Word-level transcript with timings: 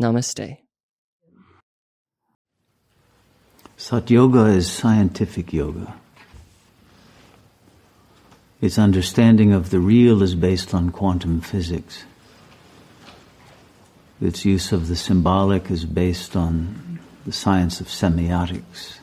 Namaste. 0.00 0.56
Sat 3.76 4.10
Yoga 4.10 4.46
is 4.46 4.72
scientific 4.72 5.52
yoga. 5.52 5.94
Its 8.62 8.78
understanding 8.78 9.52
of 9.52 9.68
the 9.68 9.78
real 9.78 10.22
is 10.22 10.34
based 10.34 10.72
on 10.72 10.88
quantum 10.88 11.42
physics. 11.42 12.04
Its 14.22 14.46
use 14.46 14.72
of 14.72 14.88
the 14.88 14.96
symbolic 14.96 15.70
is 15.70 15.84
based 15.84 16.34
on 16.34 16.98
the 17.26 17.32
science 17.32 17.82
of 17.82 17.86
semiotics. 17.88 19.00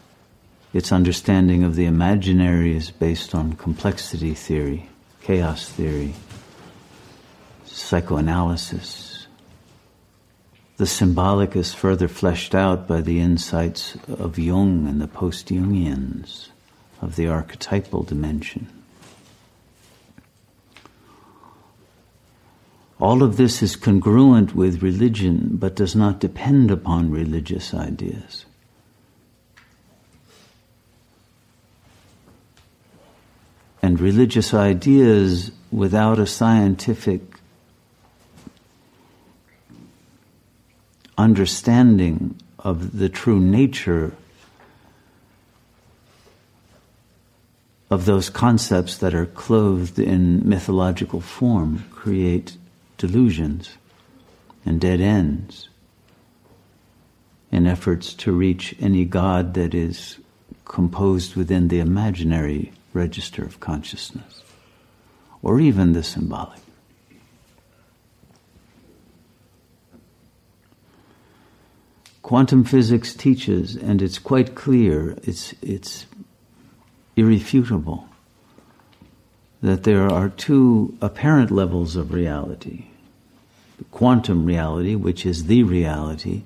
Its 0.74 0.92
understanding 0.92 1.64
of 1.64 1.76
the 1.76 1.86
imaginary 1.86 2.76
is 2.76 2.90
based 2.90 3.36
on 3.36 3.54
complexity 3.54 4.34
theory, 4.34 4.90
chaos 5.22 5.70
theory, 5.70 6.16
psychoanalysis. 7.66 9.17
The 10.78 10.86
symbolic 10.86 11.56
is 11.56 11.74
further 11.74 12.08
fleshed 12.08 12.54
out 12.54 12.88
by 12.88 13.02
the 13.02 13.20
insights 13.20 13.98
of 14.08 14.38
Jung 14.38 14.88
and 14.88 15.02
the 15.02 15.08
post 15.08 15.48
Jungians 15.48 16.50
of 17.02 17.16
the 17.16 17.28
archetypal 17.28 18.04
dimension. 18.04 18.68
All 23.00 23.24
of 23.24 23.38
this 23.38 23.64
is 23.64 23.76
congruent 23.76 24.56
with 24.56 24.84
religion, 24.84 25.52
but 25.54 25.76
does 25.76 25.96
not 25.96 26.20
depend 26.20 26.70
upon 26.70 27.10
religious 27.10 27.74
ideas. 27.74 28.46
And 33.82 34.00
religious 34.00 34.54
ideas 34.54 35.52
without 35.72 36.20
a 36.20 36.28
scientific 36.28 37.37
understanding 41.18 42.36
of 42.60 42.98
the 42.98 43.10
true 43.10 43.40
nature 43.40 44.14
of 47.90 48.06
those 48.06 48.30
concepts 48.30 48.98
that 48.98 49.14
are 49.14 49.26
clothed 49.26 49.98
in 49.98 50.48
mythological 50.48 51.22
form 51.22 51.86
create 51.92 52.58
delusions 52.98 53.78
and 54.66 54.82
dead 54.82 55.00
ends 55.00 55.70
in 57.52 57.66
efforts 57.66 58.14
to 58.14 58.32
reach 58.32 58.76
any 58.80 59.06
God 59.06 59.54
that 59.54 59.74
is 59.74 60.18
composed 60.66 61.36
within 61.36 61.70
the 61.70 61.80
imaginary 61.80 62.74
register 62.94 63.44
of 63.44 63.60
consciousness, 63.62 64.44
or 65.42 65.62
even 65.62 65.94
the 65.94 66.04
symbolic. 66.04 66.60
Quantum 72.28 72.66
physics 72.66 73.14
teaches, 73.14 73.78
and 73.78 74.02
it's 74.02 74.20
quite 74.20 74.54
clear, 74.54 75.18
it's, 75.24 75.56
it's 75.62 76.08
irrefutable, 77.16 78.10
that 79.62 79.84
there 79.84 80.12
are 80.12 80.28
two 80.28 80.94
apparent 81.00 81.52
levels 81.52 81.96
of 81.96 82.12
reality 82.12 82.88
the 83.78 83.86
quantum 83.86 84.44
reality, 84.44 84.94
which 84.94 85.26
is 85.26 85.46
the 85.46 85.64
reality, 85.64 86.42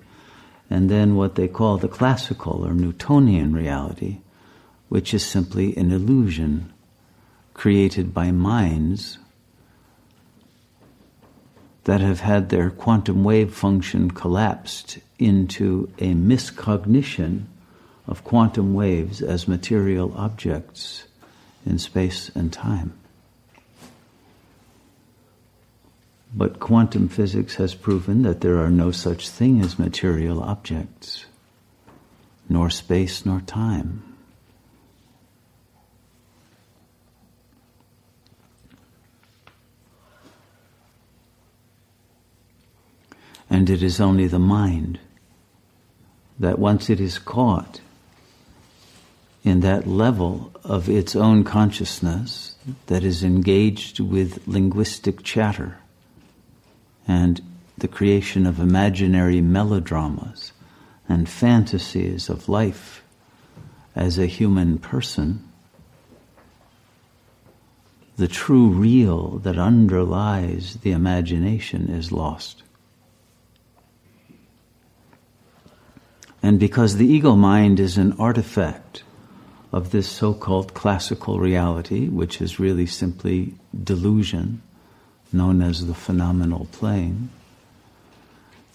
and 0.69 0.87
then 0.87 1.15
what 1.15 1.33
they 1.33 1.47
call 1.47 1.79
the 1.79 1.87
classical 1.87 2.63
or 2.63 2.75
Newtonian 2.75 3.51
reality, 3.51 4.19
which 4.87 5.15
is 5.15 5.25
simply 5.25 5.75
an 5.77 5.91
illusion 5.91 6.71
created 7.55 8.13
by 8.13 8.29
minds 8.29 9.17
that 11.83 12.01
have 12.01 12.19
had 12.19 12.49
their 12.49 12.69
quantum 12.69 13.23
wave 13.23 13.53
function 13.53 14.11
collapsed 14.11 14.99
into 15.17 15.91
a 15.99 16.13
miscognition 16.13 17.43
of 18.07 18.23
quantum 18.23 18.73
waves 18.73 19.21
as 19.21 19.47
material 19.47 20.13
objects 20.15 21.05
in 21.65 21.77
space 21.77 22.29
and 22.35 22.51
time. 22.51 22.93
But 26.33 26.59
quantum 26.59 27.09
physics 27.09 27.55
has 27.55 27.75
proven 27.75 28.21
that 28.23 28.41
there 28.41 28.59
are 28.59 28.69
no 28.69 28.91
such 28.91 29.29
thing 29.29 29.59
as 29.61 29.77
material 29.77 30.41
objects, 30.41 31.25
nor 32.47 32.69
space 32.69 33.25
nor 33.25 33.41
time. 33.41 34.10
And 43.51 43.69
it 43.69 43.83
is 43.83 43.99
only 43.99 44.27
the 44.27 44.39
mind 44.39 44.97
that 46.39 46.57
once 46.57 46.89
it 46.89 47.01
is 47.01 47.19
caught 47.19 47.81
in 49.43 49.59
that 49.59 49.85
level 49.85 50.53
of 50.63 50.89
its 50.89 51.17
own 51.17 51.43
consciousness 51.43 52.55
that 52.87 53.03
is 53.03 53.25
engaged 53.25 53.99
with 53.99 54.47
linguistic 54.47 55.21
chatter 55.21 55.77
and 57.05 57.41
the 57.77 57.89
creation 57.89 58.45
of 58.45 58.57
imaginary 58.57 59.41
melodramas 59.41 60.53
and 61.09 61.27
fantasies 61.27 62.29
of 62.29 62.47
life 62.47 63.03
as 63.97 64.17
a 64.17 64.27
human 64.27 64.77
person, 64.77 65.43
the 68.15 68.29
true 68.29 68.69
real 68.69 69.39
that 69.39 69.57
underlies 69.57 70.77
the 70.83 70.91
imagination 70.91 71.89
is 71.89 72.13
lost. 72.13 72.63
And 76.51 76.59
because 76.59 76.97
the 76.97 77.07
ego 77.07 77.37
mind 77.37 77.79
is 77.79 77.97
an 77.97 78.11
artifact 78.19 79.03
of 79.71 79.91
this 79.91 80.09
so 80.09 80.33
called 80.33 80.73
classical 80.73 81.39
reality, 81.39 82.09
which 82.09 82.41
is 82.41 82.59
really 82.59 82.87
simply 82.87 83.53
delusion, 83.85 84.61
known 85.31 85.61
as 85.61 85.87
the 85.87 85.93
phenomenal 85.93 86.67
plane, 86.73 87.29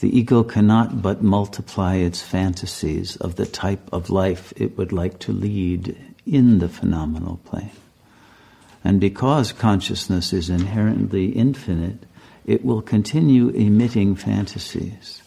the 0.00 0.08
ego 0.18 0.42
cannot 0.42 1.02
but 1.02 1.22
multiply 1.22 1.96
its 1.96 2.22
fantasies 2.22 3.16
of 3.16 3.36
the 3.36 3.44
type 3.44 3.86
of 3.92 4.08
life 4.08 4.54
it 4.56 4.78
would 4.78 4.92
like 4.92 5.18
to 5.18 5.32
lead 5.32 5.94
in 6.24 6.60
the 6.60 6.70
phenomenal 6.70 7.40
plane. 7.44 7.76
And 8.84 8.98
because 8.98 9.52
consciousness 9.52 10.32
is 10.32 10.48
inherently 10.48 11.26
infinite, 11.26 12.06
it 12.46 12.64
will 12.64 12.80
continue 12.80 13.50
emitting 13.50 14.16
fantasies 14.16 15.20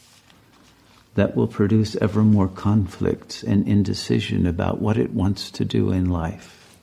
that 1.19 1.35
will 1.35 1.47
produce 1.47 1.97
ever 1.97 2.23
more 2.23 2.47
conflicts 2.47 3.43
and 3.43 3.67
indecision 3.67 4.47
about 4.47 4.79
what 4.79 4.95
it 4.95 5.11
wants 5.11 5.51
to 5.51 5.65
do 5.65 5.91
in 5.91 6.09
life 6.09 6.77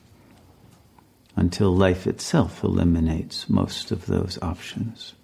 until 1.35 1.75
life 1.75 2.05
itself 2.05 2.63
eliminates 2.63 3.49
most 3.49 3.89
of 3.91 4.05
those 4.05 4.37
options. 4.43 5.15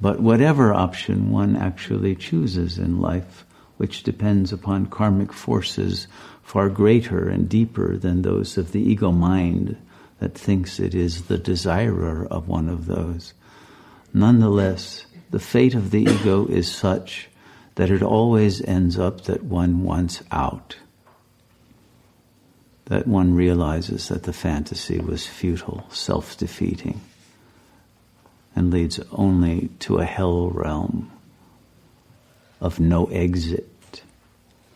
But 0.00 0.18
whatever 0.18 0.74
option 0.74 1.30
one 1.30 1.54
actually 1.54 2.16
chooses 2.16 2.76
in 2.76 3.00
life, 3.00 3.46
which 3.76 4.02
depends 4.02 4.52
upon 4.52 4.86
karmic 4.86 5.32
forces 5.32 6.08
far 6.42 6.68
greater 6.68 7.28
and 7.28 7.48
deeper 7.48 7.96
than 7.96 8.22
those 8.22 8.58
of 8.58 8.72
the 8.72 8.80
ego 8.82 9.12
mind 9.12 9.76
that 10.18 10.34
thinks 10.34 10.80
it 10.80 10.92
is 10.92 11.22
the 11.22 11.38
desirer 11.38 12.26
of 12.26 12.48
one 12.48 12.68
of 12.68 12.86
those, 12.86 13.32
nonetheless, 14.12 15.06
the 15.32 15.40
fate 15.40 15.74
of 15.74 15.90
the 15.90 16.02
ego 16.02 16.46
is 16.46 16.70
such 16.70 17.28
that 17.74 17.90
it 17.90 18.02
always 18.02 18.62
ends 18.62 18.98
up 18.98 19.22
that 19.22 19.42
one 19.42 19.82
wants 19.82 20.22
out. 20.30 20.76
That 22.84 23.06
one 23.06 23.34
realizes 23.34 24.08
that 24.08 24.24
the 24.24 24.34
fantasy 24.34 24.98
was 24.98 25.26
futile, 25.26 25.86
self 25.90 26.36
defeating, 26.36 27.00
and 28.54 28.70
leads 28.70 29.00
only 29.10 29.70
to 29.80 29.98
a 29.98 30.04
hell 30.04 30.50
realm 30.50 31.10
of 32.60 32.78
no 32.78 33.06
exit, 33.06 34.02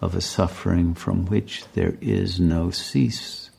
of 0.00 0.14
a 0.14 0.22
suffering 0.22 0.94
from 0.94 1.26
which 1.26 1.64
there 1.74 1.98
is 2.00 2.40
no 2.40 2.70
cease 2.70 3.50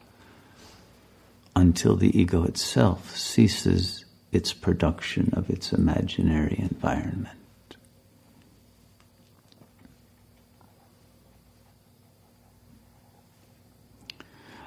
until 1.56 1.96
the 1.96 2.20
ego 2.20 2.44
itself 2.44 3.16
ceases 3.16 4.04
its 4.32 4.54
production 4.54 5.30
of 5.34 5.50
its 5.50 5.72
imaginary 5.72 6.58
environment. 6.60 7.38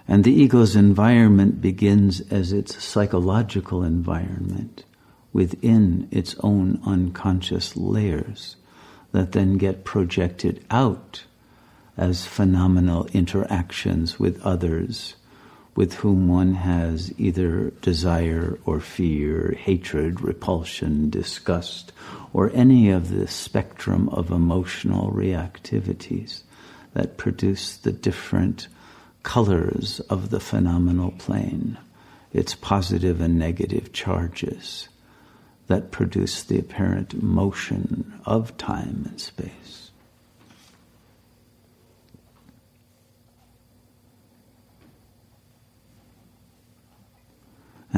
And 0.08 0.24
the 0.24 0.32
ego's 0.32 0.74
environment 0.74 1.60
begins 1.60 2.20
as 2.32 2.52
its 2.52 2.82
psychological 2.82 3.84
environment 3.84 4.84
within 5.32 6.08
its 6.10 6.34
own 6.40 6.80
unconscious 6.84 7.76
layers 7.76 8.56
that 9.12 9.32
then 9.32 9.56
get 9.56 9.84
projected 9.84 10.64
out 10.70 11.24
as 11.96 12.26
phenomenal 12.26 13.06
interactions 13.12 14.18
with 14.18 14.40
others 14.42 15.14
with 15.75 15.94
whom 15.94 16.28
one 16.28 16.55
has 16.55 17.12
either 17.19 17.70
desire 17.82 18.58
or 18.64 18.81
fear, 18.81 19.55
hatred, 19.58 20.20
repulsion, 20.20 21.11
disgust, 21.11 21.93
or 22.32 22.50
any 22.55 22.90
of 22.90 23.11
the 23.11 23.26
spectrum 23.26 24.08
of 24.11 24.31
emotional 24.31 25.11
reactivities 25.12 26.43
that 26.94 27.17
produce 27.17 27.76
the 27.76 27.93
different 27.93 28.69
colors 29.22 30.00
of 30.00 30.31
the 30.31 30.40
phenomenal 30.40 31.12
plane, 31.12 31.78
its 32.32 32.55
positive 32.55 33.20
and 33.20 33.38
negative 33.38 33.93
charges 33.93 34.88
that 35.69 35.93
produce 35.93 36.43
the 36.43 36.58
apparent 36.58 37.23
motion 37.23 38.20
of 38.26 38.56
time 38.56 39.05
and 39.08 39.20
space. 39.20 39.79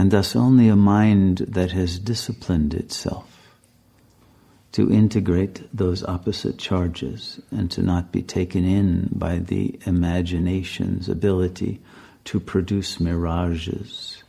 And 0.02 0.10
thus, 0.10 0.34
only 0.34 0.66
a 0.66 0.74
mind 0.74 1.38
that 1.46 1.70
has 1.70 2.00
disciplined 2.00 2.74
itself 2.74 3.54
to 4.72 4.90
integrate 4.90 5.62
those 5.72 6.02
opposite 6.02 6.58
charges 6.58 7.40
and 7.52 7.70
to 7.70 7.82
not 7.82 8.10
be 8.10 8.20
taken 8.20 8.64
in 8.64 9.10
by 9.12 9.38
the 9.38 9.78
imagination's 9.86 11.08
ability 11.08 11.80
to 12.24 12.40
produce 12.40 12.98
mirages 12.98 14.24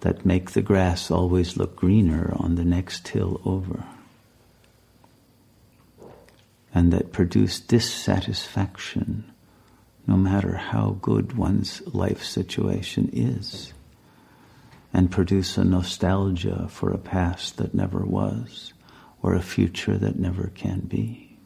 that 0.00 0.24
make 0.24 0.52
the 0.52 0.62
grass 0.62 1.10
always 1.10 1.58
look 1.58 1.76
greener 1.76 2.32
on 2.38 2.54
the 2.54 2.64
next 2.64 3.06
hill 3.08 3.38
over 3.44 3.84
and 6.72 6.90
that 6.90 7.12
produce 7.12 7.60
dissatisfaction 7.60 9.30
no 10.06 10.16
matter 10.16 10.56
how 10.56 10.96
good 11.02 11.36
one's 11.36 11.82
life 11.88 12.24
situation 12.24 13.10
is 13.12 13.74
and 14.96 15.10
produce 15.10 15.58
a 15.58 15.64
nostalgia 15.64 16.66
for 16.70 16.90
a 16.90 16.96
past 16.96 17.58
that 17.58 17.74
never 17.74 17.98
was 17.98 18.72
or 19.20 19.34
a 19.34 19.42
future 19.42 19.98
that 19.98 20.18
never 20.18 20.50
can 20.54 20.80
be. 20.80 21.36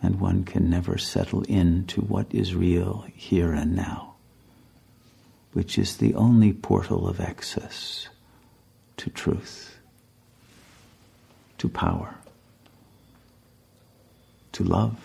And 0.00 0.18
one 0.18 0.42
can 0.44 0.70
never 0.70 0.96
settle 0.96 1.42
into 1.42 2.00
what 2.00 2.26
is 2.30 2.54
real 2.54 3.04
here 3.14 3.52
and 3.52 3.76
now, 3.76 4.14
which 5.52 5.76
is 5.76 5.98
the 5.98 6.14
only 6.14 6.54
portal 6.54 7.06
of 7.06 7.20
access 7.20 8.08
to 8.96 9.10
truth, 9.10 9.76
to 11.58 11.68
power, 11.68 12.14
to 14.52 14.64
love, 14.64 14.96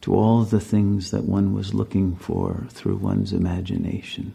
to 0.00 0.14
all 0.14 0.44
the 0.44 0.60
things 0.60 1.10
that 1.10 1.24
one 1.24 1.52
was 1.52 1.74
looking 1.74 2.16
for 2.16 2.66
through 2.70 2.96
one's 2.96 3.34
imagination 3.34 4.32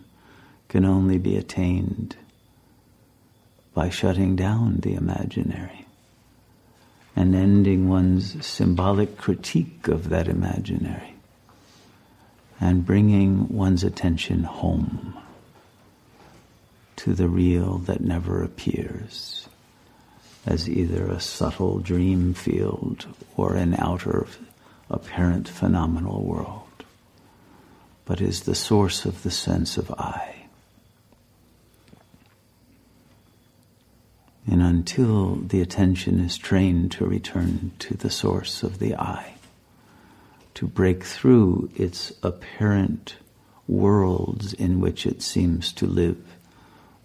can 0.69 0.85
only 0.85 1.17
be 1.17 1.37
attained 1.37 2.15
by 3.73 3.89
shutting 3.89 4.35
down 4.35 4.77
the 4.81 4.93
imaginary 4.93 5.85
and 7.15 7.35
ending 7.35 7.89
one's 7.89 8.45
symbolic 8.45 9.17
critique 9.17 9.87
of 9.87 10.09
that 10.09 10.27
imaginary 10.27 11.15
and 12.59 12.85
bringing 12.85 13.47
one's 13.49 13.83
attention 13.83 14.43
home 14.43 15.17
to 16.95 17.13
the 17.13 17.27
real 17.27 17.77
that 17.79 18.01
never 18.01 18.43
appears 18.43 19.47
as 20.45 20.69
either 20.69 21.07
a 21.07 21.19
subtle 21.19 21.79
dream 21.79 22.33
field 22.33 23.05
or 23.35 23.55
an 23.55 23.75
outer 23.77 24.25
apparent 24.89 25.47
phenomenal 25.47 26.23
world, 26.23 26.85
but 28.05 28.21
is 28.21 28.41
the 28.41 28.55
source 28.55 29.05
of 29.05 29.23
the 29.23 29.31
sense 29.31 29.77
of 29.77 29.91
I. 29.91 30.33
And 34.49 34.63
until 34.77 35.37
the 35.37 35.59
attention 35.59 36.19
is 36.19 36.37
trained 36.37 36.91
to 36.91 37.03
return 37.03 37.71
to 37.79 37.97
the 37.97 38.11
source 38.11 38.61
of 38.61 38.77
the 38.77 38.93
I, 38.93 39.33
to 40.53 40.67
break 40.67 41.03
through 41.03 41.71
its 41.75 42.13
apparent 42.21 43.15
worlds 43.67 44.53
in 44.53 44.79
which 44.79 45.07
it 45.07 45.23
seems 45.23 45.73
to 45.73 45.87
live, 45.87 46.23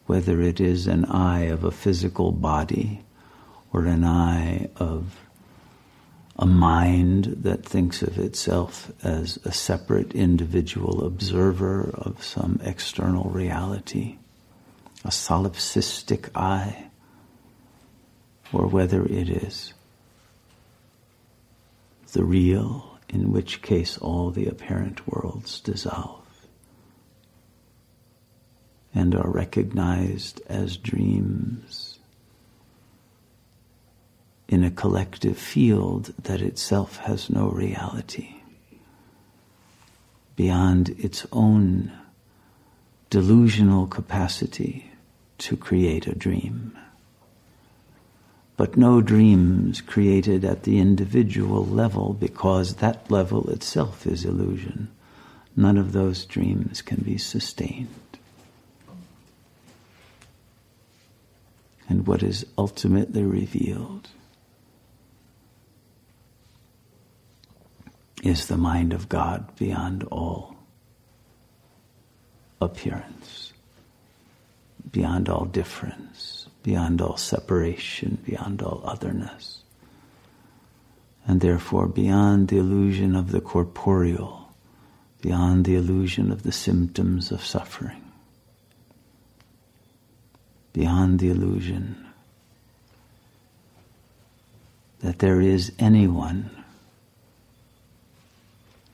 whether 0.05 0.43
it 0.43 0.61
is 0.61 0.87
an 0.87 1.07
I 1.07 1.45
of 1.45 1.65
a 1.65 1.71
physical 1.71 2.31
body 2.31 3.01
or 3.73 3.87
an 3.87 4.05
I 4.05 4.69
of 4.77 5.19
a 6.37 6.45
mind 6.45 7.25
that 7.39 7.65
thinks 7.65 8.03
of 8.03 8.19
itself 8.19 8.93
as 9.03 9.39
a 9.47 9.53
separate 9.53 10.13
individual 10.13 11.07
observer 11.07 11.91
of 11.95 12.23
some 12.23 12.61
external 12.63 13.31
reality, 13.31 14.19
a 15.07 15.11
solipsistic 15.11 16.29
I 16.35 16.91
or 18.53 18.67
whether 18.67 19.05
it 19.05 19.29
is 19.29 19.73
the 22.13 22.25
real, 22.25 22.99
in 23.09 23.33
which 23.33 23.63
case 23.63 23.97
all 23.99 24.31
the 24.31 24.47
apparent 24.47 25.07
worlds 25.09 25.61
dissolve 25.61 26.23
and 28.95 29.15
are 29.15 29.31
recognized 29.31 30.41
as 30.49 30.77
dreams 30.77 31.99
in 34.49 34.65
a 34.65 34.71
collective 34.71 35.39
field 35.39 36.13
that 36.23 36.43
itself 36.43 36.99
has 36.99 37.31
no 37.31 37.49
reality 37.49 38.35
beyond 40.37 40.91
its 40.99 41.27
own 41.33 41.91
delusional 43.09 43.87
capacity 43.87 44.91
to 45.39 45.57
create 45.57 46.07
a 46.07 46.15
dream 46.15 46.77
but 48.63 48.77
no 48.77 49.01
dreams 49.01 49.81
created 49.81 50.45
at 50.45 50.63
the 50.63 50.79
individual 50.79 51.67
level 51.67 52.13
because 52.13 52.77
that 52.77 53.11
level 53.11 53.51
itself 53.51 54.07
is 54.07 54.25
illusion. 54.25 54.89
None 55.57 55.77
of 55.77 55.91
those 55.91 56.25
dreams 56.25 56.81
can 56.81 57.03
be 57.03 57.19
sustained. 57.19 57.89
And 61.89 62.07
what 62.07 62.23
is 62.23 62.47
ultimately 62.57 63.25
revealed 63.25 64.11
is 68.23 68.47
the 68.47 68.57
mind 68.57 68.93
of 68.93 69.09
God 69.09 69.57
beyond 69.57 70.05
all 70.05 70.55
appearance, 72.61 73.53
beyond 74.93 75.29
all 75.29 75.47
difference 75.47 76.42
beyond 76.63 77.01
all 77.01 77.17
separation, 77.17 78.19
beyond 78.25 78.63
all 78.63 78.83
otherness, 78.85 79.63
and 81.27 81.41
therefore 81.41 81.87
beyond 81.87 82.49
the 82.49 82.59
illusion 82.59 83.17
of 83.17 83.33
the 83.33 83.41
corporeal, 83.41 84.49
beyond 85.21 85.65
the 85.65 85.75
illusion 85.75 86.31
of 86.31 86.43
the 86.43 86.53
symptoms 86.53 87.33
of 87.33 87.45
suffering, 87.45 88.03
beyond 90.73 91.19
the 91.19 91.31
illusion 91.31 92.07
that 95.01 95.19
there 95.19 95.41
is 95.41 95.73
anyone 95.79 96.51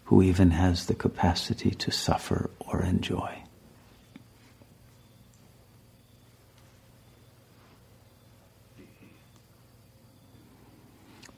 who 0.05 0.23
even 0.23 0.53
has 0.53 0.87
the 0.87 0.95
capacity 0.95 1.71
to 1.71 1.91
suffer 1.91 2.51
or 2.61 2.83
enjoy. 2.83 3.43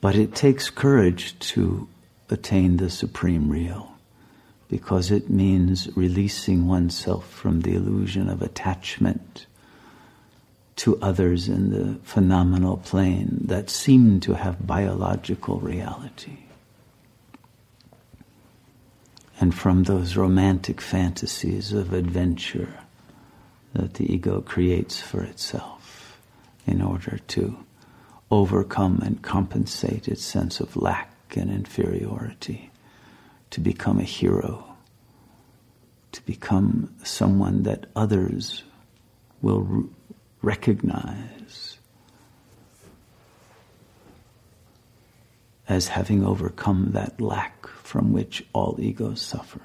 But 0.00 0.16
it 0.16 0.34
takes 0.34 0.70
courage 0.70 1.38
to 1.50 1.88
attain 2.30 2.76
the 2.78 2.90
supreme 2.90 3.50
real 3.50 3.92
because 4.68 5.10
it 5.10 5.28
means 5.28 5.88
releasing 5.96 6.66
oneself 6.66 7.28
from 7.28 7.62
the 7.62 7.74
illusion 7.74 8.28
of 8.28 8.40
attachment 8.40 9.46
to 10.76 10.98
others 11.02 11.48
in 11.48 11.70
the 11.70 11.98
phenomenal 12.04 12.78
plane 12.78 13.40
that 13.44 13.68
seem 13.68 14.20
to 14.20 14.34
have 14.34 14.66
biological 14.66 15.58
reality. 15.58 16.38
And 19.40 19.54
from 19.54 19.82
those 19.84 20.16
romantic 20.16 20.80
fantasies 20.80 21.72
of 21.72 21.92
adventure 21.92 22.78
that 23.74 23.94
the 23.94 24.10
ego 24.10 24.40
creates 24.40 25.00
for 25.00 25.22
itself 25.22 26.18
in 26.66 26.80
order 26.80 27.18
to 27.28 27.64
overcome 28.30 29.00
and 29.04 29.22
compensate 29.22 30.08
its 30.08 30.24
sense 30.24 30.60
of 30.60 30.76
lack 30.76 31.12
and 31.36 31.50
inferiority, 31.50 32.70
to 33.50 33.60
become 33.60 33.98
a 33.98 34.04
hero 34.04 34.70
to 36.12 36.22
become 36.26 36.92
someone 37.04 37.62
that 37.62 37.86
others 37.94 38.64
will 39.42 39.66
r- 39.70 39.82
recognize 40.42 41.78
as 45.68 45.88
having 45.88 46.24
overcome 46.24 46.90
that 46.92 47.20
lack 47.20 47.66
from 47.68 48.12
which 48.12 48.44
all 48.52 48.76
egos 48.80 49.20
suffer. 49.22 49.60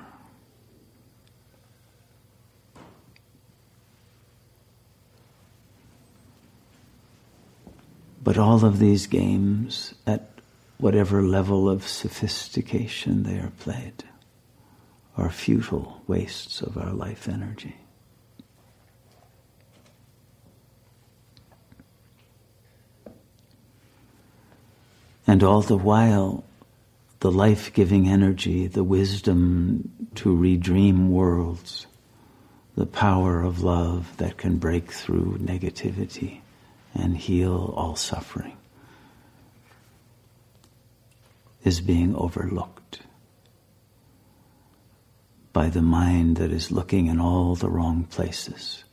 But 8.36 8.42
all 8.42 8.66
of 8.66 8.80
these 8.80 9.08
games, 9.08 9.94
at 10.06 10.30
whatever 10.78 11.24
level 11.24 11.70
of 11.70 11.88
sophistication 11.88 13.24
they 13.24 13.38
are 13.38 13.54
played, 13.60 14.04
are 15.16 15.30
futile 15.30 16.02
wastes 16.06 16.60
of 16.60 16.78
our 16.78 16.92
life 16.92 17.30
energy. 17.30 17.78
And 25.26 25.42
all 25.42 25.62
the 25.62 25.78
while, 25.78 26.44
the 27.22 27.32
life 27.32 27.72
giving 27.72 28.10
energy, 28.10 28.68
the 28.68 28.84
wisdom 28.84 30.10
to 30.16 30.36
redream 30.36 31.08
worlds, 31.08 31.88
the 32.76 32.86
power 32.86 33.42
of 33.42 33.64
love 33.64 34.12
that 34.18 34.36
can 34.36 34.58
break 34.58 34.92
through 34.92 35.38
negativity 35.38 36.42
and 36.96 37.18
heal 37.18 37.74
all 37.76 37.96
suffering 37.96 38.58
is 41.64 41.82
being 41.82 42.16
overlooked 42.16 43.02
by 45.52 45.70
the 45.70 45.82
mind 45.82 46.38
that 46.38 46.52
is 46.52 46.72
looking 46.72 47.08
in 47.08 47.20
all 47.20 47.56
the 47.56 47.70
wrong 47.70 48.04
places 48.04 48.84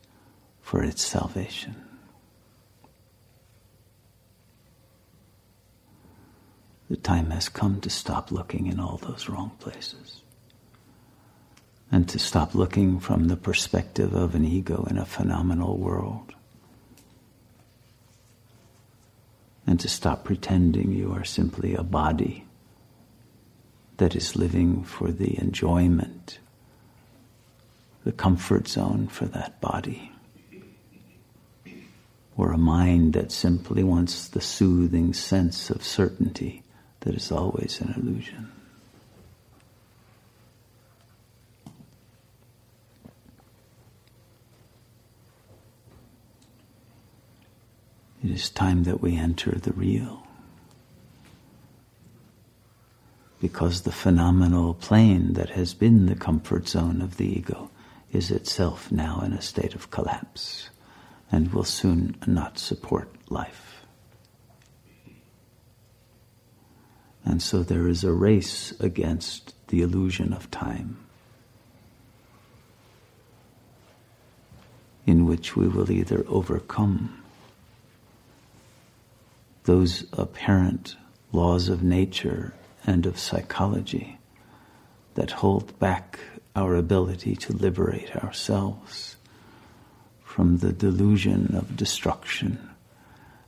for 0.61 0.83
its 0.83 1.03
salvation. 1.03 1.77
The 6.89 6.97
time 6.97 7.31
has 7.31 7.49
come 7.49 7.81
to 7.81 7.91
stop 7.91 8.31
looking 8.31 8.67
in 8.67 8.79
all 8.79 8.99
those 8.99 9.29
wrong 9.29 9.53
places 9.59 10.23
and 11.91 12.09
to 12.09 12.19
stop 12.19 12.55
looking 12.55 13.01
from 13.01 13.29
the 13.29 13.37
perspective 13.37 14.15
of 14.15 14.35
an 14.35 14.45
ego 14.45 14.87
in 14.89 14.99
a 14.99 15.05
phenomenal 15.05 15.77
world 15.77 16.35
and 19.67 19.79
to 19.81 19.89
stop 19.89 20.25
pretending 20.25 20.93
you 20.93 21.13
are 21.13 21.25
simply 21.25 21.75
a 21.75 21.83
body 21.83 22.47
that 23.99 24.17
is 24.17 24.37
living 24.37 24.83
for 24.83 25.11
the 25.13 25.39
enjoyment, 25.39 26.39
the 28.05 28.13
comfort 28.13 28.67
zone 28.67 29.07
for 29.07 29.27
that 29.27 29.61
body, 29.61 30.11
or 32.37 32.53
a 32.53 32.59
mind 32.59 33.13
that 33.13 33.31
simply 33.31 33.85
wants 33.85 34.29
the 34.29 34.41
soothing 34.41 35.13
sense 35.13 35.71
of 35.71 35.85
certainty 35.85 36.63
that 37.01 37.15
is 37.15 37.31
always 37.31 37.81
an 37.81 37.95
illusion. 37.97 38.51
Is 48.33 48.51
time 48.51 48.85
that 48.85 49.01
we 49.01 49.17
enter 49.17 49.53
the 49.53 49.73
real. 49.73 50.27
Because 53.41 53.83
the 53.83 53.93
phenomenal 53.93 54.75
plane 54.75 55.35
that 55.35 55.51
has 55.51 55.75
been 55.75 56.07
the 56.07 56.15
comfort 56.15 56.69
zone 56.69 57.03
of 57.03 57.17
the 57.17 57.27
ego 57.27 57.71
is 58.13 58.31
itself 58.31 58.91
now 58.91 59.21
in 59.25 59.33
a 59.33 59.43
state 59.43 59.75
of 59.75 59.91
collapse 59.91 60.71
and 61.31 61.53
will 61.53 61.65
soon 61.65 62.17
not 62.27 62.59
support 62.59 63.11
life. 63.29 63.85
And 67.25 67.43
so 67.43 67.63
there 67.63 67.89
is 67.89 68.05
a 68.05 68.13
race 68.13 68.73
against 68.81 69.55
the 69.69 69.83
illusion 69.83 70.33
of 70.33 70.51
time 70.51 70.99
in 75.07 75.27
which 75.27 75.57
we 75.57 75.69
will 75.69 75.91
either 75.91 76.25
overcome 76.29 77.22
those 79.65 80.05
apparent 80.13 80.97
laws 81.33 81.69
of 81.69 81.83
nature 81.83 82.53
and 82.85 83.07
of 83.07 83.19
psychology 83.19 84.19
that 85.15 85.31
hold 85.31 85.79
back 85.79 86.19
our 86.57 86.75
ability 86.75 87.37
to 87.37 87.53
liberate 87.53 88.15
ourselves 88.17 89.17
from 90.25 90.59
the 90.59 90.73
delusion 90.73 91.55
of 91.55 91.77
destruction 91.77 92.59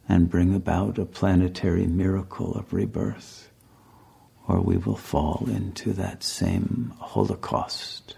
and 0.08 0.30
bring 0.30 0.54
about 0.54 0.98
a 0.98 1.04
planetary 1.04 1.86
miracle 1.86 2.54
of 2.54 2.72
rebirth, 2.72 3.50
or 4.46 4.60
we 4.60 4.76
will 4.76 4.96
fall 4.96 5.48
into 5.48 5.92
that 5.94 6.22
same 6.22 6.92
holocaust 6.98 8.16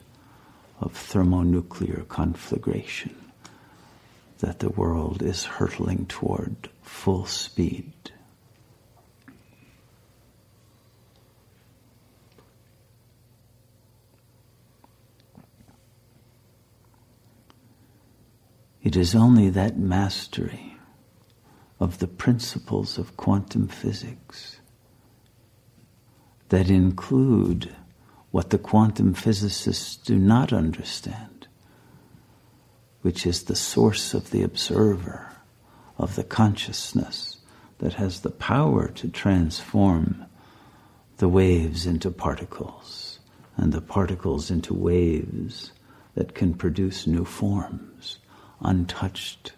of 0.80 0.92
thermonuclear 0.92 2.04
conflagration 2.08 3.25
that 4.46 4.60
the 4.60 4.70
world 4.70 5.24
is 5.24 5.42
hurtling 5.42 6.06
toward 6.06 6.68
full 6.80 7.26
speed. 7.26 8.12
It 18.84 18.94
is 18.94 19.16
only 19.16 19.50
that 19.50 19.76
mastery 19.76 20.76
of 21.80 21.98
the 21.98 22.06
principles 22.06 22.98
of 22.98 23.16
quantum 23.16 23.66
physics 23.66 24.60
that 26.50 26.70
include 26.70 27.74
what 28.30 28.50
the 28.50 28.58
quantum 28.58 29.12
physicists 29.12 29.96
do 29.96 30.16
not 30.16 30.52
understand, 30.52 31.35
which 33.06 33.24
is 33.24 33.44
the 33.44 33.54
source 33.54 34.14
of 34.14 34.32
the 34.32 34.42
observer, 34.42 35.30
of 35.96 36.16
the 36.16 36.24
consciousness 36.24 37.36
that 37.78 37.92
has 37.92 38.22
the 38.22 38.32
power 38.32 38.88
to 38.88 39.06
transform 39.06 40.26
the 41.18 41.28
waves 41.28 41.86
into 41.86 42.10
particles 42.10 43.20
and 43.56 43.72
the 43.72 43.80
particles 43.80 44.50
into 44.50 44.74
waves 44.74 45.70
that 46.16 46.34
can 46.34 46.52
produce 46.52 47.06
new 47.06 47.24
forms 47.24 48.18
untouched 48.60 49.52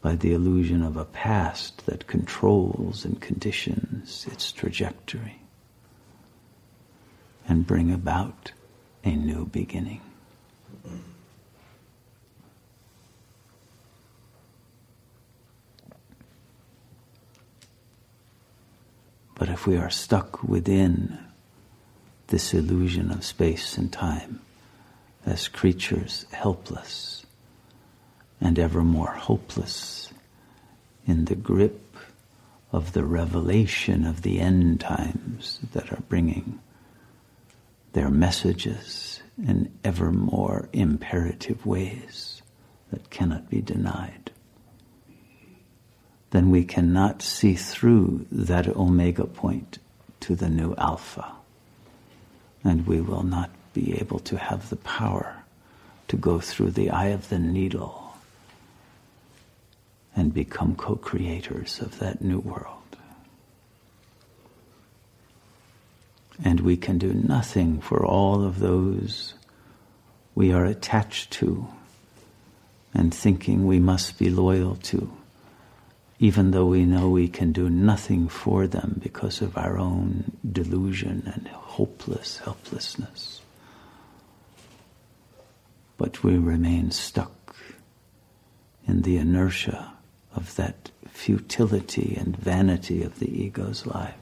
by 0.00 0.16
the 0.16 0.32
illusion 0.32 0.82
of 0.82 0.96
a 0.96 1.04
past 1.04 1.86
that 1.86 2.08
controls 2.08 3.04
and 3.04 3.20
conditions 3.20 4.26
its 4.32 4.50
trajectory 4.50 5.40
and 7.46 7.64
bring 7.64 7.92
about 7.92 8.50
a 9.04 9.14
new 9.14 9.46
beginning. 9.46 10.00
But 19.42 19.50
if 19.50 19.66
we 19.66 19.76
are 19.76 19.90
stuck 19.90 20.44
within 20.44 21.18
this 22.28 22.54
illusion 22.54 23.10
of 23.10 23.24
space 23.24 23.76
and 23.76 23.92
time 23.92 24.40
as 25.26 25.48
creatures 25.48 26.26
helpless, 26.30 27.26
and 28.40 28.56
ever 28.56 28.84
more 28.84 29.10
hopeless 29.10 30.12
in 31.08 31.24
the 31.24 31.34
grip 31.34 31.96
of 32.70 32.92
the 32.92 33.02
revelation 33.02 34.06
of 34.06 34.22
the 34.22 34.38
end 34.38 34.78
times 34.78 35.58
that 35.72 35.90
are 35.90 36.04
bringing 36.08 36.60
their 37.94 38.10
messages 38.10 39.24
in 39.44 39.72
ever 39.82 40.12
more 40.12 40.68
imperative 40.72 41.66
ways 41.66 42.42
that 42.92 43.10
cannot 43.10 43.50
be 43.50 43.60
denied, 43.60 44.30
then 46.32 46.50
we 46.50 46.64
cannot 46.64 47.22
see 47.22 47.54
through 47.54 48.26
that 48.32 48.66
omega 48.66 49.26
point 49.26 49.78
to 50.20 50.34
the 50.34 50.48
new 50.48 50.74
alpha. 50.76 51.30
And 52.64 52.86
we 52.86 53.00
will 53.00 53.22
not 53.22 53.50
be 53.74 53.98
able 54.00 54.18
to 54.20 54.38
have 54.38 54.70
the 54.70 54.76
power 54.76 55.36
to 56.08 56.16
go 56.16 56.40
through 56.40 56.70
the 56.70 56.90
eye 56.90 57.08
of 57.08 57.28
the 57.28 57.38
needle 57.38 58.16
and 60.16 60.32
become 60.32 60.74
co 60.74 60.96
creators 60.96 61.80
of 61.80 61.98
that 61.98 62.22
new 62.22 62.38
world. 62.38 62.78
And 66.42 66.60
we 66.60 66.78
can 66.78 66.96
do 66.96 67.12
nothing 67.12 67.80
for 67.80 68.04
all 68.04 68.42
of 68.42 68.58
those 68.58 69.34
we 70.34 70.50
are 70.50 70.64
attached 70.64 71.30
to 71.30 71.66
and 72.94 73.12
thinking 73.12 73.66
we 73.66 73.78
must 73.78 74.18
be 74.18 74.30
loyal 74.30 74.76
to, 74.76 75.12
even 76.22 76.52
though 76.52 76.66
we 76.66 76.84
know 76.84 77.08
we 77.08 77.26
can 77.26 77.50
do 77.50 77.68
nothing 77.68 78.28
for 78.28 78.68
them 78.68 79.00
because 79.02 79.42
of 79.42 79.58
our 79.58 79.76
own 79.76 80.30
delusion 80.52 81.20
and 81.34 81.48
hopeless 81.48 82.38
helplessness. 82.38 83.40
but 85.98 86.22
we 86.24 86.36
remain 86.36 86.90
stuck 86.90 87.54
in 88.86 89.02
the 89.02 89.16
inertia 89.16 89.92
of 90.34 90.54
that 90.56 90.90
futility 91.08 92.16
and 92.18 92.36
vanity 92.36 93.02
of 93.02 93.18
the 93.18 93.30
ego's 93.44 93.86
life. 93.86 94.14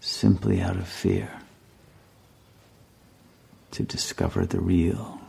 Simply 0.00 0.60
out 0.60 0.76
of 0.76 0.88
fear 0.88 1.30
to 3.70 3.82
discover 3.84 4.44
the 4.44 4.60
real 4.60 5.19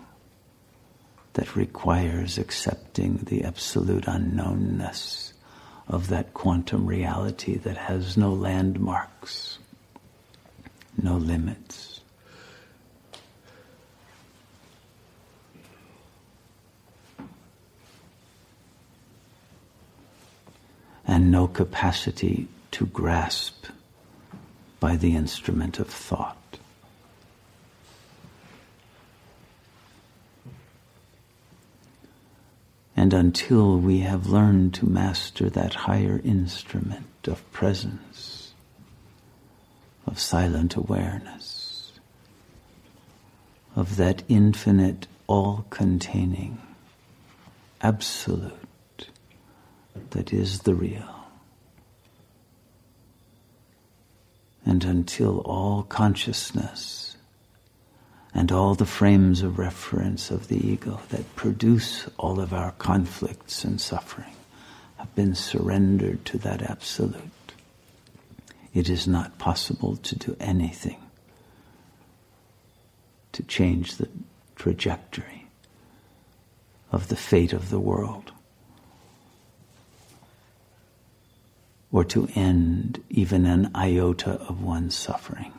that 1.34 1.56
requires 1.56 2.38
accepting 2.38 3.18
the 3.24 3.44
absolute 3.44 4.04
unknownness 4.06 5.34
of 5.88 6.08
that 6.10 6.34
quantum 6.34 6.86
reality 6.86 7.58
that 7.58 7.78
has 7.78 8.18
no 8.18 8.32
landmarks, 8.32 9.60
no 11.02 11.18
limits. 11.18 12.00
And 21.06 21.30
no 21.30 21.48
capacity 21.48 22.48
to 22.72 22.86
grasp 22.86 23.66
by 24.80 24.96
the 24.96 25.16
instrument 25.16 25.80
of 25.80 25.88
thought. 25.90 26.38
And 33.12 33.26
until 33.26 33.78
we 33.78 34.00
have 34.00 34.28
learned 34.28 34.74
to 34.76 34.86
master 34.86 35.50
that 35.50 35.74
higher 35.74 36.22
instrument 36.24 37.28
of 37.28 37.52
presence, 37.52 38.54
of 40.08 40.18
silent 40.18 40.78
awareness, 40.78 41.92
of 43.76 43.98
that 43.98 44.24
infinite, 44.30 45.08
all 45.28 45.66
containing, 45.70 46.62
absolute 47.82 49.10
that 50.12 50.32
is 50.32 50.60
the 50.60 50.74
real. 50.74 51.26
And 54.66 54.86
until 54.86 55.40
all 55.40 55.84
consciousness 55.84 57.11
and 58.34 58.52
all 58.52 58.76
the 58.76 58.86
frames 58.86 59.42
of 59.42 59.60
reference 59.60 60.32
of 60.32 60.48
the 60.48 60.68
ego 60.68 61.02
that 61.10 61.36
produce 61.36 62.08
all 62.18 62.40
of 62.40 62.54
our 62.54 62.72
conflicts 62.74 63.64
and 63.64 63.80
suffering 63.82 64.34
have 64.98 65.14
been 65.16 65.36
surrendered 65.36 66.24
to 66.26 66.38
that 66.38 66.62
absolute. 66.62 67.54
It 68.74 68.90
is 68.90 69.08
not 69.08 69.38
possible 69.38 69.98
to 69.98 70.16
do 70.16 70.38
anything 70.40 70.98
to 73.34 73.44
change 73.44 73.96
the 73.96 74.10
trajectory 74.56 75.48
of 76.92 77.08
the 77.08 77.16
fate 77.16 77.54
of 77.54 77.70
the 77.70 77.80
world 77.80 78.32
or 81.92 82.04
to 82.06 82.28
end 82.36 83.04
even 83.10 83.46
an 83.46 83.72
iota 83.76 84.32
of 84.48 84.64
one's 84.64 84.96
suffering. 84.96 85.52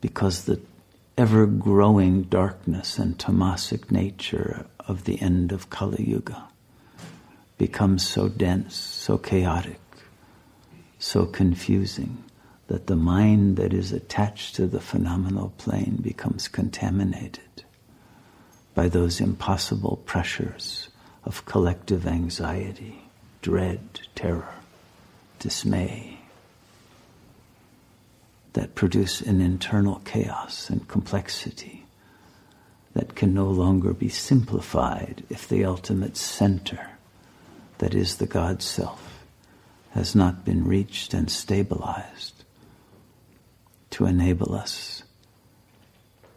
Because 0.00 0.44
the 0.44 0.60
ever 1.18 1.46
growing 1.46 2.22
darkness 2.22 2.98
and 2.98 3.18
tamasic 3.18 3.90
nature 3.90 4.66
of 4.80 5.04
the 5.04 5.20
end 5.20 5.52
of 5.52 5.68
Kali 5.68 6.02
Yuga 6.08 6.48
becomes 7.58 8.06
so 8.08 8.28
dense, 8.28 8.74
so 8.74 9.18
chaotic, 9.18 9.80
so 10.98 11.26
confusing 11.26 12.24
that 12.68 12.86
the 12.86 12.96
mind 12.96 13.56
that 13.56 13.74
is 13.74 13.92
attached 13.92 14.54
to 14.54 14.66
the 14.66 14.80
phenomenal 14.80 15.52
plane 15.58 15.98
becomes 16.00 16.48
contaminated 16.48 17.64
by 18.74 18.88
those 18.88 19.20
impossible 19.20 20.00
pressures 20.06 20.88
of 21.24 21.44
collective 21.44 22.06
anxiety, 22.06 23.02
dread, 23.42 24.00
terror, 24.14 24.54
dismay, 25.38 26.19
that 28.52 28.74
produce 28.74 29.20
an 29.20 29.40
internal 29.40 30.00
chaos 30.04 30.68
and 30.70 30.88
complexity 30.88 31.86
that 32.94 33.14
can 33.14 33.32
no 33.32 33.46
longer 33.46 33.92
be 33.92 34.08
simplified 34.08 35.22
if 35.30 35.48
the 35.48 35.64
ultimate 35.64 36.16
center, 36.16 36.90
that 37.78 37.94
is 37.94 38.16
the 38.16 38.26
God 38.26 38.62
Self, 38.62 39.24
has 39.92 40.14
not 40.14 40.44
been 40.44 40.64
reached 40.64 41.14
and 41.14 41.30
stabilized 41.30 42.44
to 43.90 44.06
enable 44.06 44.54
us 44.54 45.02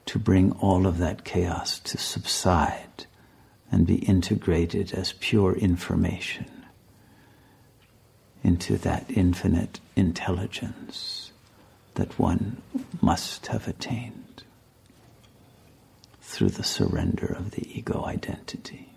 to 0.05 0.19
bring 0.19 0.51
all 0.53 0.85
of 0.85 0.97
that 0.97 1.23
chaos 1.23 1.79
to 1.79 1.97
subside 1.97 3.05
and 3.71 3.87
be 3.87 3.95
integrated 3.95 4.91
as 4.93 5.13
pure 5.13 5.53
information 5.55 6.45
into 8.43 8.77
that 8.77 9.05
infinite 9.09 9.79
intelligence 9.95 11.22
that 11.95 12.17
one 12.19 12.61
must 13.01 13.47
have 13.47 13.67
attained 13.67 14.43
through 16.21 16.49
the 16.49 16.63
surrender 16.63 17.25
of 17.27 17.51
the 17.51 17.77
ego 17.77 18.03
identity. 18.05 18.89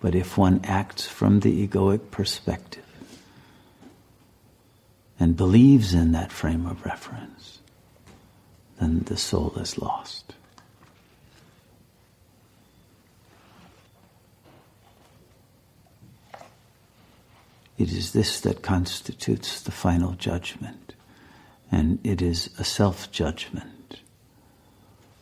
But 0.00 0.14
if 0.14 0.36
one 0.36 0.60
acts 0.64 1.06
from 1.06 1.40
the 1.40 1.66
egoic 1.66 2.10
perspective 2.10 2.84
and 5.18 5.36
believes 5.36 5.94
in 5.94 6.12
that 6.12 6.32
frame 6.32 6.66
of 6.66 6.84
reference, 6.84 7.58
then 8.78 9.00
the 9.00 9.16
soul 9.16 9.54
is 9.56 9.78
lost. 9.78 10.34
It 17.76 17.92
is 17.92 18.12
this 18.12 18.40
that 18.40 18.62
constitutes 18.62 19.60
the 19.60 19.72
final 19.72 20.12
judgment, 20.12 20.94
and 21.72 21.98
it 22.04 22.22
is 22.22 22.50
a 22.58 22.64
self 22.64 23.10
judgment 23.10 23.98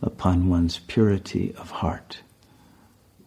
upon 0.02 0.48
one's 0.48 0.78
purity 0.80 1.54
of 1.56 1.70
heart, 1.70 2.20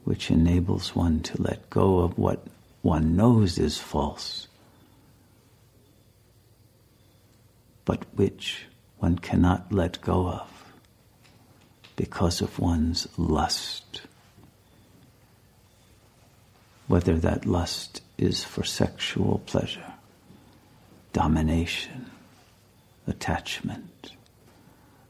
which 0.04 0.30
enables 0.30 0.96
one 0.96 1.22
to 1.22 1.42
let 1.42 1.70
go 1.70 2.00
of 2.00 2.18
what 2.18 2.46
one 2.82 3.16
knows 3.16 3.58
is 3.58 3.80
false, 3.80 4.48
but 7.84 8.06
which 8.16 8.66
one 9.00 9.18
cannot 9.18 9.72
let 9.72 10.00
go 10.02 10.28
of 10.28 10.52
because 11.96 12.42
of 12.42 12.60
one's 12.60 13.08
lust. 13.18 14.02
Whether 16.88 17.18
that 17.20 17.46
lust 17.46 18.02
is 18.18 18.44
for 18.44 18.64
sexual 18.64 19.42
pleasure, 19.46 19.94
domination, 21.14 22.12
attachment, 23.08 24.12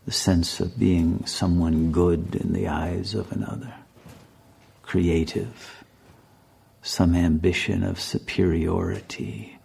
the 0.06 0.12
sense 0.12 0.60
of 0.60 0.80
being 0.80 1.26
someone 1.26 1.92
good 1.92 2.36
in 2.36 2.54
the 2.54 2.68
eyes 2.68 3.14
of 3.14 3.32
another, 3.32 3.74
creative, 4.84 5.84
some 6.82 7.16
ambition 7.16 7.84
of 7.84 8.00
superiority, 8.00 9.58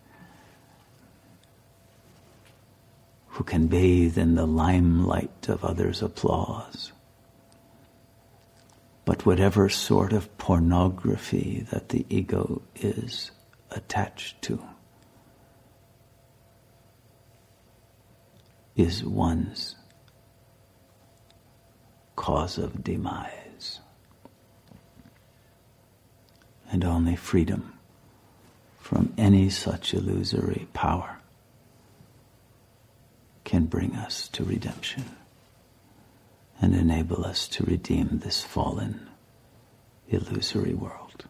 who 3.29 3.45
can 3.45 3.69
bathe 3.69 4.19
in 4.19 4.35
the 4.35 4.47
limelight 4.47 5.49
of 5.49 5.65
others' 5.65 6.03
applause 6.03 6.93
but 9.11 9.27
whatever 9.27 9.69
sort 9.69 10.13
of 10.13 10.39
pornography 10.39 11.67
that 11.73 11.89
the 11.89 12.07
ego 12.09 12.63
is 12.77 13.33
attached 13.73 14.41
to 14.41 14.63
is 18.77 19.03
one's 19.03 19.75
cause 22.15 22.57
of 22.57 22.85
demise. 22.85 23.81
And 26.71 26.85
only 26.85 27.17
freedom 27.17 27.73
from 28.79 29.13
any 29.19 29.51
such 29.51 29.93
illusory 29.93 30.69
power 30.73 31.19
can 33.43 33.65
bring 33.65 33.97
us 33.97 34.29
to 34.29 34.45
redemption 34.45 35.17
and 36.61 36.75
enable 36.75 37.25
us 37.25 37.49
to 37.49 37.65
redeem 37.65 38.19
this 38.19 38.43
fallen, 38.43 39.09
illusory 40.09 40.75
world. 40.75 41.25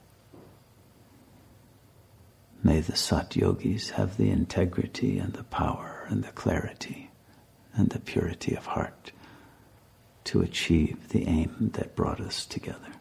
May 2.62 2.81
the 2.81 2.97
Sat 2.97 3.37
Yogis 3.37 3.90
have 3.90 4.16
the 4.16 4.31
integrity 4.31 5.19
and 5.19 5.33
the 5.33 5.45
power 5.45 6.05
and 6.09 6.23
the 6.23 6.33
clarity 6.33 7.11
and 7.75 7.88
the 7.90 8.01
purity 8.01 8.55
of 8.55 8.66
heart 8.66 9.12
to 10.25 10.43
achieve 10.43 11.09
the 11.09 11.27
aim 11.27 11.71
that 11.75 11.97
brought 11.97 12.21
us 12.21 12.45
together. 12.45 12.93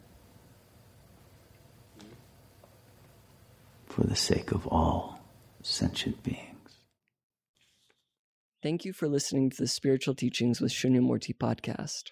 For 3.88 4.04
the 4.06 4.15
sake 4.15 4.52
of 4.52 4.65
all 4.68 5.20
sentient 5.62 6.24
beings. 6.24 6.46
Thank 8.62 8.86
you 8.86 8.94
for 8.94 9.08
listening 9.08 9.50
to 9.50 9.58
the 9.58 9.68
Spiritual 9.68 10.15
Teachings 10.15 10.62
with 10.62 10.72
Shunyamurti 10.72 11.36
podcast. 11.38 12.12